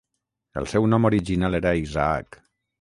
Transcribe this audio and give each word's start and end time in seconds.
El 0.61 0.67
seu 0.71 0.87
nom 0.95 1.05
original 1.11 1.61
era 1.61 1.77
Isaac. 1.85 2.43